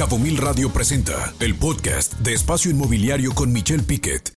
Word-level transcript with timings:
Cabo 0.00 0.18
Mil 0.18 0.38
Radio 0.38 0.72
presenta 0.72 1.34
el 1.40 1.54
podcast 1.56 2.14
de 2.20 2.32
Espacio 2.32 2.70
Inmobiliario 2.70 3.34
con 3.34 3.52
Michelle 3.52 3.82
Piquet. 3.82 4.32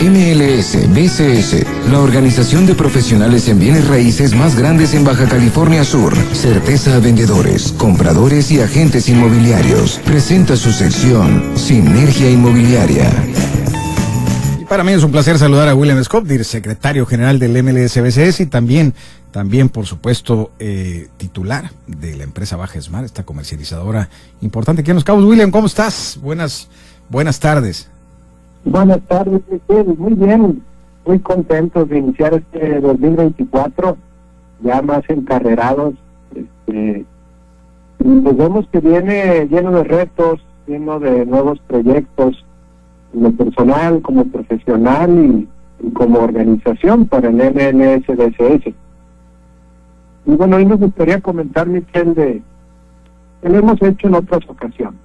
MLS 0.00 0.88
BCS, 0.88 1.66
la 1.90 2.00
organización 2.00 2.64
de 2.64 2.74
profesionales 2.74 3.46
en 3.48 3.60
bienes 3.60 3.86
raíces 3.86 4.34
más 4.34 4.56
grandes 4.56 4.94
en 4.94 5.04
Baja 5.04 5.28
California 5.28 5.84
Sur. 5.84 6.16
Certeza 6.32 6.96
a 6.96 6.98
vendedores, 6.98 7.72
compradores 7.72 8.50
y 8.52 8.62
agentes 8.62 9.06
inmobiliarios. 9.10 10.00
Presenta 10.02 10.56
su 10.56 10.72
sección 10.72 11.58
Sinergia 11.58 12.30
Inmobiliaria. 12.30 13.12
Para 14.68 14.82
mí 14.82 14.92
es 14.92 15.04
un 15.04 15.12
placer 15.12 15.36
saludar 15.36 15.68
a 15.68 15.74
William 15.74 16.02
Scott, 16.02 16.26
secretario 16.26 17.04
general 17.04 17.38
del 17.38 17.62
MLSBCS 17.62 18.40
y 18.40 18.46
también, 18.46 18.94
también 19.30 19.68
por 19.68 19.84
supuesto, 19.84 20.52
eh, 20.58 21.08
titular 21.16 21.70
de 21.86 22.16
la 22.16 22.24
empresa 22.24 22.56
Baja 22.56 22.80
Smart, 22.80 23.04
esta 23.04 23.24
comercializadora 23.24 24.08
importante 24.40 24.80
aquí 24.82 24.90
en 24.90 24.96
Los 24.96 25.04
Cabos. 25.04 25.24
William, 25.24 25.50
¿cómo 25.50 25.66
estás? 25.66 26.18
Buenas, 26.22 26.68
buenas 27.10 27.40
tardes. 27.40 27.90
Buenas 28.64 29.00
tardes, 29.02 29.42
muy 29.98 30.14
bien, 30.14 30.62
muy 31.04 31.18
contentos 31.18 31.88
de 31.88 31.98
iniciar 31.98 32.34
este 32.34 32.80
2024, 32.80 33.96
ya 34.62 34.80
más 34.82 35.02
encarrerados. 35.08 35.94
Este, 36.34 37.04
pues 37.98 38.36
vemos 38.36 38.66
que 38.72 38.80
viene 38.80 39.46
lleno 39.50 39.72
de 39.72 39.84
retos, 39.84 40.40
lleno 40.66 40.98
de 41.00 41.26
nuevos 41.26 41.58
proyectos, 41.66 42.43
como 43.14 43.32
personal, 43.32 44.02
como 44.02 44.24
profesional 44.24 45.46
y, 45.80 45.90
como 45.92 46.18
organización 46.18 47.06
para 47.06 47.28
el 47.28 47.36
MNSDSS. 47.36 48.74
Y 50.26 50.34
bueno, 50.36 50.56
hoy 50.56 50.66
nos 50.66 50.80
gustaría 50.80 51.20
comentar, 51.20 51.68
Michelle, 51.68 52.14
de 52.14 52.42
que 53.40 53.48
lo 53.48 53.58
hemos 53.58 53.80
hecho 53.82 54.08
en 54.08 54.14
otras 54.14 54.40
ocasiones, 54.48 54.98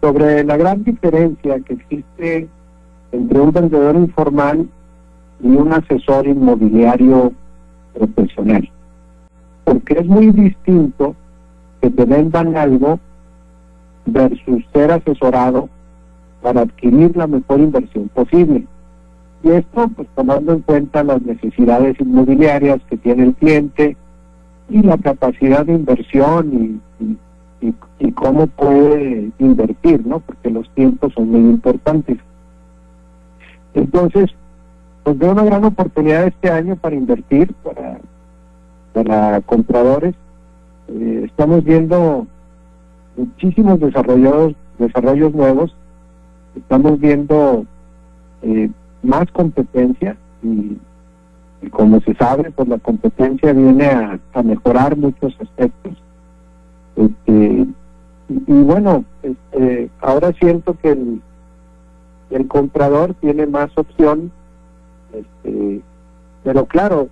sobre 0.00 0.44
la 0.44 0.56
gran 0.56 0.84
diferencia 0.84 1.58
que 1.60 1.74
existe 1.74 2.48
entre 3.12 3.40
un 3.40 3.52
vendedor 3.52 3.96
informal 3.96 4.68
y 5.42 5.48
un 5.48 5.72
asesor 5.72 6.26
inmobiliario 6.26 7.32
profesional. 7.94 8.70
Porque 9.64 9.94
es 9.94 10.06
muy 10.06 10.30
distinto 10.30 11.16
que 11.80 11.90
te 11.90 12.04
vendan 12.04 12.56
algo 12.56 13.00
versus 14.04 14.62
ser 14.72 14.92
asesorado 14.92 15.68
para 16.42 16.62
adquirir 16.62 17.16
la 17.16 17.26
mejor 17.26 17.60
inversión 17.60 18.08
posible. 18.08 18.66
Y 19.42 19.50
esto, 19.50 19.88
pues 19.96 20.08
tomando 20.14 20.52
en 20.52 20.60
cuenta 20.60 21.02
las 21.02 21.22
necesidades 21.22 21.98
inmobiliarias 22.00 22.80
que 22.88 22.96
tiene 22.98 23.24
el 23.24 23.34
cliente 23.34 23.96
y 24.68 24.82
la 24.82 24.98
capacidad 24.98 25.64
de 25.64 25.74
inversión 25.74 26.80
y, 27.00 27.16
y, 27.98 28.12
cómo 28.12 28.46
puede 28.48 29.30
invertir, 29.38 30.06
¿no? 30.06 30.20
Porque 30.20 30.50
los 30.50 30.68
tiempos 30.70 31.12
son 31.14 31.30
muy 31.30 31.40
importantes. 31.40 32.18
Entonces, 33.72 34.30
pues 35.04 35.18
veo 35.18 35.32
una 35.32 35.44
gran 35.44 35.64
oportunidad 35.64 36.26
este 36.26 36.50
año 36.50 36.76
para 36.76 36.96
invertir, 36.96 37.54
para, 37.62 37.98
para 38.92 39.40
compradores. 39.40 40.14
Eh, 40.88 41.22
estamos 41.24 41.64
viendo 41.64 42.26
muchísimos 43.16 43.80
desarrollos, 43.80 44.54
desarrollos 44.78 45.34
nuevos 45.34 45.74
estamos 46.56 46.98
viendo 46.98 47.64
eh, 48.42 48.70
más 49.02 49.30
competencia 49.32 50.16
y, 50.42 50.78
como 51.70 52.00
se 52.00 52.14
sabe, 52.14 52.50
pues 52.50 52.68
la 52.68 52.78
competencia 52.78 53.52
viene 53.52 53.86
a, 53.86 54.42
mejorar 54.42 54.96
muchos 54.96 55.36
aspectos. 55.40 55.92
Este, 56.96 57.66
y, 58.28 58.62
bueno, 58.62 59.04
este, 59.22 59.90
ahora 60.00 60.32
siento 60.40 60.76
que 60.80 60.90
el, 60.90 61.20
el 62.30 62.48
comprador 62.48 63.14
tiene 63.14 63.46
más 63.46 63.76
opción, 63.76 64.30
este, 65.12 65.82
pero 66.44 66.64
claro, 66.66 67.08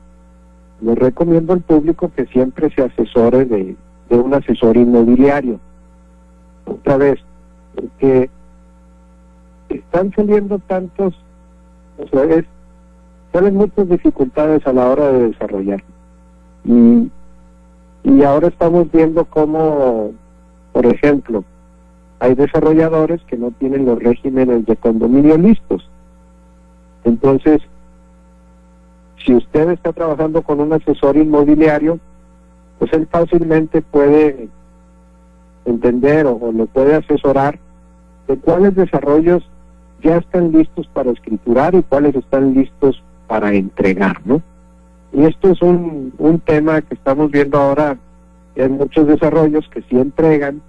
le 0.81 0.95
recomiendo 0.95 1.53
al 1.53 1.61
público 1.61 2.11
que 2.15 2.27
siempre 2.27 2.71
se 2.75 2.83
asesore 2.83 3.45
de, 3.45 3.77
de 4.09 4.17
un 4.17 4.33
asesor 4.33 4.77
inmobiliario. 4.77 5.59
Otra 6.65 6.97
vez, 6.97 7.19
que 7.99 8.31
están 9.69 10.13
saliendo 10.13 10.59
tantos, 10.61 11.15
o 11.99 12.07
sea, 12.09 12.25
es, 12.25 12.45
salen 13.33 13.57
muchas 13.57 13.89
dificultades 13.89 14.67
a 14.67 14.73
la 14.73 14.89
hora 14.89 15.13
de 15.13 15.29
desarrollar. 15.29 15.83
Y, 16.65 17.11
y 18.05 18.23
ahora 18.23 18.49
estamos 18.49 18.91
viendo 18.91 19.25
cómo, 19.25 20.13
por 20.73 20.87
ejemplo, 20.87 21.45
hay 22.21 22.35
desarrolladores 22.35 23.23
que 23.25 23.37
no 23.37 23.51
tienen 23.53 23.85
los 23.85 23.99
regímenes 24.03 24.67
de 24.67 24.77
condominio 24.77 25.37
listos. 25.37 25.89
Entonces, 27.05 27.61
si 29.25 29.35
usted 29.35 29.71
está 29.71 29.93
trabajando 29.93 30.43
con 30.43 30.61
un 30.61 30.73
asesor 30.73 31.17
inmobiliario, 31.17 31.99
pues 32.79 32.93
él 32.93 33.07
fácilmente 33.11 33.83
puede 33.83 34.49
entender 35.65 36.27
o, 36.27 36.37
o 36.37 36.53
le 36.53 36.67
puede 36.67 36.95
asesorar 36.95 37.59
de 38.27 38.37
cuáles 38.37 38.75
desarrollos 38.75 39.49
ya 40.03 40.17
están 40.17 40.53
listos 40.53 40.89
para 40.93 41.11
escriturar 41.11 41.75
y 41.75 41.83
cuáles 41.83 42.15
están 42.15 42.55
listos 42.55 43.03
para 43.27 43.53
entregar, 43.53 44.21
¿no? 44.25 44.43
Y 45.13 45.25
esto 45.25 45.51
es 45.51 45.63
un, 45.63 46.13
un 46.19 46.41
tema 46.41 46.81
que 46.83 46.95
estamos 46.95 47.31
viendo 47.31 47.59
ahora 47.59 47.97
en 48.55 48.73
muchos 48.73 49.07
desarrollos 49.07 49.69
que 49.69 49.83
sí 49.83 49.99
entregan, 49.99 50.61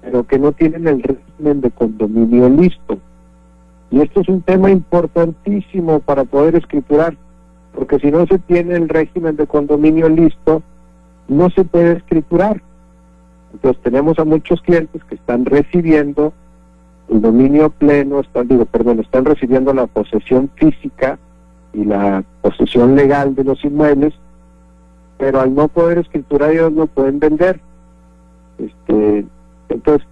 pero 0.00 0.26
que 0.26 0.38
no 0.38 0.52
tienen 0.52 0.86
el 0.86 1.02
régimen 1.02 1.60
de 1.60 1.70
condominio 1.70 2.48
listo. 2.48 2.98
Y 3.90 4.00
esto 4.00 4.20
es 4.20 4.28
un 4.28 4.42
tema 4.42 4.70
importantísimo 4.70 6.00
para 6.00 6.24
poder 6.24 6.54
escriturar, 6.54 7.16
porque 7.74 7.98
si 7.98 8.10
no 8.10 8.26
se 8.26 8.38
tiene 8.38 8.74
el 8.74 8.88
régimen 8.88 9.36
de 9.36 9.46
condominio 9.46 10.08
listo, 10.08 10.62
no 11.28 11.50
se 11.50 11.64
puede 11.64 11.98
escriturar. 11.98 12.62
Entonces 13.52 13.82
tenemos 13.82 14.18
a 14.18 14.24
muchos 14.24 14.60
clientes 14.62 15.02
que 15.04 15.16
están 15.16 15.44
recibiendo 15.44 16.32
el 17.10 17.20
dominio 17.20 17.70
pleno, 17.70 18.20
están, 18.20 18.46
digo, 18.46 18.64
perdón, 18.66 19.00
están 19.00 19.24
recibiendo 19.24 19.74
la 19.74 19.86
posesión 19.86 20.48
física 20.54 21.18
y 21.72 21.84
la 21.84 22.22
posesión 22.40 22.94
legal 22.94 23.34
de 23.34 23.44
los 23.44 23.64
inmuebles, 23.64 24.14
pero 25.18 25.40
al 25.40 25.54
no 25.54 25.68
poder 25.68 25.98
escriturar 25.98 26.52
ellos 26.52 26.72
no 26.72 26.86
pueden 26.86 27.18
vender. 27.18 27.60
Este, 28.58 29.26
entonces, 29.68 30.06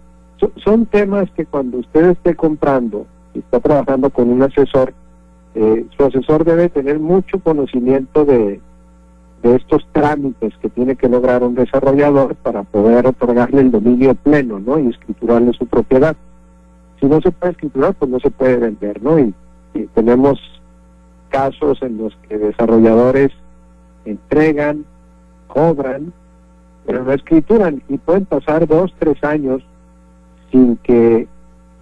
son 0.57 0.87
temas 0.87 1.31
que 1.33 1.47
cuando 1.47 1.79
usted 1.79 2.11
esté 2.11 2.35
comprando 2.35 3.07
está 3.35 3.61
trabajando 3.61 4.11
con 4.11 4.29
un 4.29 4.43
asesor, 4.43 4.93
eh, 5.55 5.87
su 5.97 6.05
asesor 6.05 6.45
debe 6.45 6.69
tener 6.69 6.99
mucho 6.99 7.39
conocimiento 7.39 8.25
de, 8.25 8.61
de 9.43 9.55
estos 9.55 9.87
trámites 9.93 10.53
que 10.61 10.69
tiene 10.69 10.97
que 10.97 11.09
lograr 11.09 11.45
un 11.45 11.55
desarrollador 11.55 12.35
para 12.37 12.65
poder 12.65 13.07
otorgarle 13.07 13.61
el 13.61 13.71
dominio 13.71 14.15
pleno 14.17 14.59
¿no? 14.59 14.79
y 14.81 14.89
escriturarle 14.89 15.53
su 15.53 15.67
propiedad 15.67 16.17
si 17.01 17.07
no 17.07 17.21
se 17.21 17.31
puede 17.31 17.53
escriturar, 17.53 17.95
pues 17.95 18.11
no 18.11 18.21
se 18.21 18.31
puede 18.31 18.57
vender, 18.57 19.03
¿no? 19.03 19.19
Y, 19.19 19.35
tenemos 19.95 20.41
casos 21.29 21.81
en 21.83 21.99
los 21.99 22.17
que 22.29 22.37
desarrolladores 22.37 23.31
entregan, 24.05 24.85
cobran, 25.47 26.13
pero 26.85 27.05
no 27.05 27.13
escrituran 27.13 27.81
y 27.89 27.99
pueden 27.99 28.25
pasar 28.25 28.67
dos, 28.67 28.93
tres 28.99 29.23
años 29.23 29.63
sin 30.51 30.77
que 30.79 31.29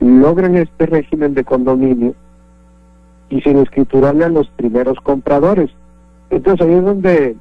logren 0.00 0.56
este 0.56 0.86
régimen 0.86 1.32
de 1.32 1.44
condominio 1.44 2.14
y 3.30 3.40
sin 3.40 3.58
escriturarle 3.58 4.24
a 4.24 4.28
los 4.28 4.48
primeros 4.48 4.98
compradores. 5.00 5.70
Entonces 6.28 6.66
ahí 6.66 6.74
es 6.74 6.84
donde 6.84 7.36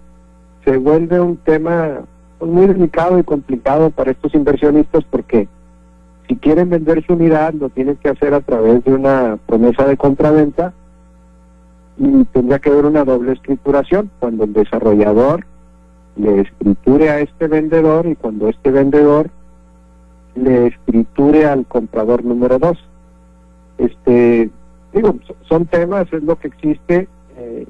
se 0.64 0.78
vuelve 0.78 1.20
un 1.20 1.36
tema 1.38 2.02
muy 2.40 2.68
delicado 2.68 3.20
y 3.20 3.24
complicado 3.24 3.90
para 3.90 4.12
estos 4.12 4.34
inversionistas 4.36 5.04
porque 5.10 5.50
si 6.28 6.36
quieren 6.38 6.70
vender 6.70 7.06
su 7.06 7.14
unidad, 7.14 7.54
lo 7.54 7.70
tienen 7.70 7.98
que 7.98 8.10
hacer 8.10 8.34
a 8.34 8.42
través 8.42 8.84
de 8.84 8.94
una 8.94 9.38
promesa 9.46 9.86
de 9.86 9.98
compraventa 9.98 10.74
y 11.98 12.26
tendría 12.26 12.60
que 12.60 12.70
haber 12.70 12.86
una 12.86 13.04
doble 13.04 13.34
escrituración 13.34 14.10
cuando 14.20 14.44
el 14.44 14.54
desarrollador 14.54 15.46
le 16.18 16.42
escriture 16.42 17.10
a 17.10 17.20
este 17.20 17.48
vendedor 17.48 18.06
y 18.06 18.16
cuando 18.16 18.50
este 18.50 18.72
vendedor 18.72 19.30
le 20.36 20.68
escriture 20.68 21.46
al 21.46 21.66
comprador 21.66 22.24
número 22.24 22.60
dos. 22.60 22.78
Este, 23.78 24.50
digo, 24.94 25.16
son 25.48 25.66
temas, 25.66 26.12
es 26.12 26.24
lo 26.24 26.38
que 26.38 26.48
existe. 26.48 27.08
Eh, 27.38 27.68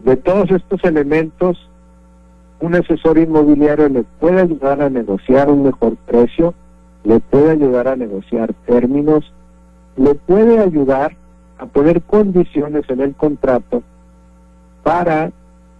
de 0.00 0.16
todos 0.16 0.50
estos 0.50 0.82
elementos, 0.84 1.68
un 2.60 2.74
asesor 2.74 3.18
inmobiliario 3.18 3.88
le 3.88 4.04
puede 4.20 4.40
ayudar 4.40 4.80
a 4.80 4.90
negociar 4.90 5.50
un 5.50 5.64
mejor 5.64 5.96
precio, 6.06 6.54
le 7.06 7.20
puede 7.20 7.52
ayudar 7.52 7.86
a 7.86 7.96
negociar 7.96 8.52
términos, 8.66 9.32
le 9.96 10.14
puede 10.16 10.58
ayudar 10.58 11.16
a 11.58 11.66
poner 11.66 12.02
condiciones 12.02 12.84
en 12.88 13.00
el 13.00 13.14
contrato 13.14 13.82
para 14.82 15.30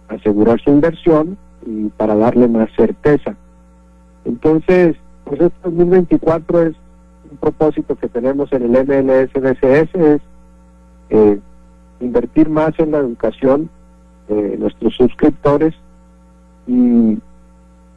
asegurar 0.07 0.59
su 0.61 0.69
inversión 0.69 1.37
y 1.65 1.89
para 1.89 2.15
darle 2.15 2.47
más 2.47 2.69
certeza. 2.77 3.35
Entonces, 4.23 4.95
pues 5.25 5.41
este 5.41 5.57
2024 5.63 6.61
es 6.63 6.75
un 7.29 7.37
propósito 7.37 7.95
que 7.97 8.07
tenemos 8.07 8.51
en 8.53 8.63
el 8.63 8.85
MLS 8.85 9.33
BCS, 9.33 9.95
es 9.95 10.21
eh, 11.09 11.39
invertir 11.99 12.49
más 12.49 12.71
en 12.79 12.91
la 12.91 12.99
educación 12.99 13.69
de 14.29 14.57
nuestros 14.57 14.95
suscriptores 14.95 15.73
y, 16.67 17.17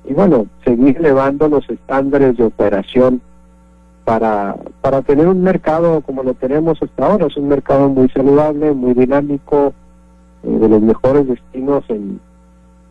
y 0.04 0.14
bueno, 0.14 0.46
seguir 0.64 0.96
elevando 0.98 1.48
los 1.48 1.68
estándares 1.68 2.36
de 2.36 2.44
operación 2.44 3.20
para, 4.04 4.56
para 4.80 5.02
tener 5.02 5.28
un 5.28 5.42
mercado 5.42 6.00
como 6.00 6.22
lo 6.22 6.34
tenemos 6.34 6.82
hasta 6.82 7.06
ahora. 7.06 7.26
Es 7.26 7.36
un 7.36 7.48
mercado 7.48 7.88
muy 7.88 8.08
saludable, 8.08 8.72
muy 8.72 8.94
dinámico, 8.94 9.72
eh, 10.42 10.48
de 10.48 10.68
los 10.68 10.82
mejores 10.82 11.28
destinos 11.28 11.84
en, 11.88 12.20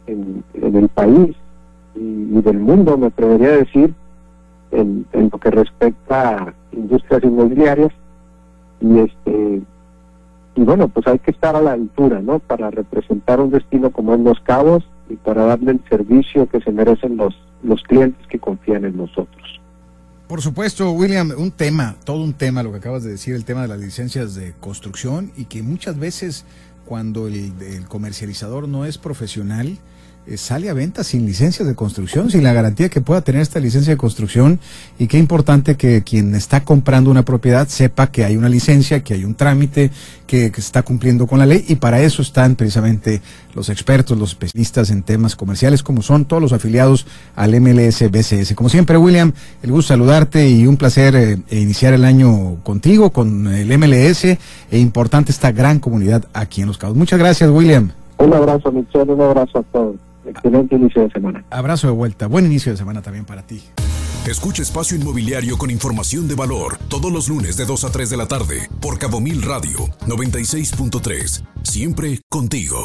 en, 0.07 0.44
el 0.75 0.88
país 0.89 1.35
y, 1.95 2.41
del 2.41 2.59
mundo, 2.59 2.97
me 2.97 3.07
atrevería 3.07 3.50
a 3.50 3.57
decir, 3.57 3.94
en, 4.71 5.06
en 5.13 5.29
lo 5.31 5.38
que 5.39 5.51
respecta 5.51 6.38
a 6.38 6.53
industrias 6.71 7.23
inmobiliarias. 7.23 7.91
Y 8.81 9.00
este 9.00 9.61
y 10.56 10.63
bueno, 10.63 10.89
pues 10.89 11.07
hay 11.07 11.19
que 11.19 11.31
estar 11.31 11.56
a 11.56 11.61
la 11.61 11.71
altura, 11.71 12.21
¿no? 12.21 12.39
Para 12.39 12.69
representar 12.69 13.39
un 13.39 13.50
destino 13.50 13.91
como 13.91 14.13
en 14.13 14.25
Los 14.25 14.39
Cabos 14.41 14.83
y 15.09 15.15
para 15.15 15.45
darle 15.45 15.71
el 15.71 15.81
servicio 15.89 16.47
que 16.47 16.61
se 16.61 16.71
merecen 16.71 17.17
los, 17.17 17.35
los 17.63 17.81
clientes 17.83 18.25
que 18.27 18.39
confían 18.39 18.85
en 18.85 18.97
nosotros. 18.97 19.59
Por 20.27 20.41
supuesto, 20.41 20.91
William, 20.91 21.31
un 21.35 21.51
tema, 21.51 21.95
todo 22.03 22.23
un 22.23 22.33
tema, 22.33 22.61
lo 22.61 22.71
que 22.71 22.77
acabas 22.77 23.03
de 23.03 23.11
decir, 23.11 23.33
el 23.33 23.45
tema 23.45 23.63
de 23.63 23.67
las 23.67 23.79
licencias 23.79 24.35
de 24.35 24.53
construcción 24.59 25.31
y 25.35 25.45
que 25.45 25.63
muchas 25.63 25.97
veces 25.97 26.45
cuando 26.85 27.27
el, 27.27 27.53
el 27.61 27.88
comercializador 27.88 28.67
no 28.67 28.85
es 28.85 28.97
profesional, 28.97 29.77
sale 30.36 30.69
a 30.69 30.74
venta 30.74 31.04
sin 31.04 31.25
licencias 31.25 31.68
de 31.68 31.75
construcción, 31.75 32.30
sin 32.30 32.44
la 32.44 32.54
garantía 32.54 32.89
que 32.89 33.01
pueda 33.01 33.21
tener 33.21 33.42
esta 33.42 33.60
licencia 33.60 33.94
de 33.94 33.98
construcción 33.98 34.60
y 35.00 35.07
qué 35.07 35.18
importante 35.18 35.75
que 35.75 36.04
quien 36.04 36.36
está 36.36 36.63
comprando 36.63 37.10
una 37.10 37.25
propiedad 37.25 37.68
sepa 37.68 38.12
que 38.12 38.24
hay 38.24 38.38
una 38.38 38.48
licencia, 38.48 39.04
que 39.04 39.16
hay 39.16 39.25
un 39.25 39.36
trámite, 39.36 39.92
que, 40.27 40.51
que 40.51 40.62
está 40.62 40.83
cumpliendo 40.83 41.25
con 41.25 41.39
la 41.39 41.48
ley 41.48 41.66
y 41.68 41.75
para 41.75 42.01
eso 42.01 42.21
están 42.21 42.56
precisamente 42.56 43.21
los 43.56 43.69
expertos, 43.69 44.18
los 44.18 44.30
especialistas 44.30 44.92
en 44.92 45.01
temas 45.01 45.36
comerciales 45.36 45.81
como 45.81 46.04
son 46.04 46.25
todos 46.25 46.42
los 46.42 46.54
afiliados 46.54 47.07
al 47.36 47.60
MLS 47.60 48.10
BCS. 48.12 48.54
Como 48.54 48.69
siempre, 48.69 48.98
William, 48.98 49.33
el 49.63 49.71
gusto 49.71 49.89
saludarte 49.89 50.48
y 50.48 50.68
un 50.68 50.77
placer 50.77 51.16
eh, 51.16 51.39
iniciar 51.50 51.94
el 51.94 52.06
año 52.06 52.57
contigo, 52.63 53.10
con 53.10 53.48
el 53.48 53.77
MLS 53.77 54.25
e 54.25 54.38
importante 54.71 55.31
esta 55.31 55.51
gran 55.51 55.80
comunidad 55.80 56.25
aquí 56.33 56.62
en 56.62 56.68
Los 56.68 56.77
Cabos. 56.77 56.95
Muchas 56.95 57.18
gracias, 57.18 57.50
William. 57.50 57.92
Un 58.19 58.33
abrazo, 58.33 58.71
Michelle, 58.71 59.12
un 59.12 59.21
abrazo 59.21 59.60
a 59.60 59.63
todos. 59.63 59.95
Excelente 60.30 60.76
inicio 60.76 61.04
de 61.04 61.12
semana. 61.12 61.44
Abrazo 61.50 61.88
de 61.88 61.94
vuelta. 61.94 62.28
Buen 62.28 62.46
inicio 62.46 62.72
de 62.72 62.78
semana 62.78 63.02
también 63.02 63.26
para 63.26 63.44
ti. 63.44 63.62
Escucha 64.28 64.62
Espacio 64.62 64.98
Inmobiliario 64.98 65.58
con 65.58 65.72
información 65.72 66.28
de 66.28 66.36
valor 66.36 66.78
todos 66.90 67.12
los 67.12 67.30
lunes 67.30 67.58
de 67.58 67.66
2 67.66 67.86
a 67.86 67.92
3 67.92 68.10
de 68.10 68.18
la 68.18 68.28
tarde 68.28 68.70
por 68.80 69.00
Cabo 69.00 69.20
Mil 69.20 69.42
Radio 69.42 69.80
96.3. 70.08 71.44
Siempre 71.64 72.20
contigo. 72.30 72.80